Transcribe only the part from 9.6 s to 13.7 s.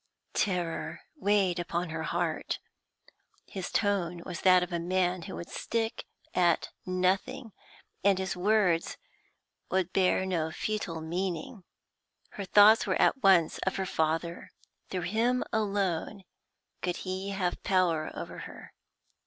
would bear no futile meaning. Her thoughts were at once